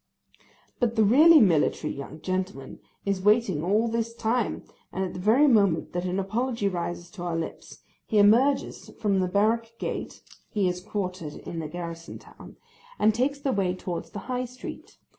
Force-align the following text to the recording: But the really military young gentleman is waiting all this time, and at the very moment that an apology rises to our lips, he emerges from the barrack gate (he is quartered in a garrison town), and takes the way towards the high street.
But 0.79 0.95
the 0.95 1.03
really 1.03 1.39
military 1.39 1.93
young 1.93 2.21
gentleman 2.21 2.79
is 3.05 3.21
waiting 3.21 3.63
all 3.63 3.87
this 3.87 4.15
time, 4.15 4.63
and 4.91 5.03
at 5.05 5.13
the 5.13 5.19
very 5.19 5.45
moment 5.47 5.93
that 5.93 6.05
an 6.05 6.17
apology 6.19 6.67
rises 6.67 7.11
to 7.11 7.21
our 7.21 7.35
lips, 7.35 7.83
he 8.07 8.17
emerges 8.17 8.89
from 8.99 9.19
the 9.19 9.27
barrack 9.27 9.73
gate 9.77 10.23
(he 10.49 10.67
is 10.67 10.81
quartered 10.81 11.35
in 11.35 11.61
a 11.61 11.67
garrison 11.67 12.17
town), 12.17 12.55
and 12.97 13.13
takes 13.13 13.37
the 13.39 13.51
way 13.51 13.75
towards 13.75 14.09
the 14.09 14.19
high 14.25 14.45
street. 14.45 14.97